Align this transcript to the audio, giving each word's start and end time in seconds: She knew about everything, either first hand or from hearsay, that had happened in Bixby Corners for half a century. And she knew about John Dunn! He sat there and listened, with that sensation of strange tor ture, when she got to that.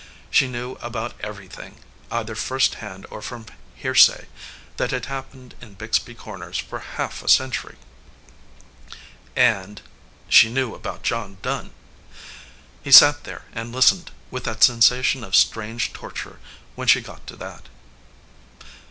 She 0.31 0.47
knew 0.47 0.77
about 0.81 1.13
everything, 1.19 1.77
either 2.09 2.33
first 2.33 2.73
hand 2.81 3.05
or 3.11 3.21
from 3.21 3.45
hearsay, 3.75 4.25
that 4.77 4.89
had 4.89 5.05
happened 5.05 5.53
in 5.61 5.75
Bixby 5.75 6.15
Corners 6.15 6.57
for 6.57 6.79
half 6.79 7.21
a 7.21 7.27
century. 7.29 7.75
And 9.35 9.79
she 10.27 10.49
knew 10.51 10.73
about 10.73 11.03
John 11.03 11.37
Dunn! 11.43 11.69
He 12.83 12.91
sat 12.91 13.25
there 13.25 13.43
and 13.53 13.71
listened, 13.71 14.09
with 14.31 14.45
that 14.45 14.63
sensation 14.63 15.23
of 15.23 15.35
strange 15.35 15.93
tor 15.93 16.09
ture, 16.09 16.39
when 16.73 16.87
she 16.87 17.01
got 17.01 17.27
to 17.27 17.35
that. 17.35 17.69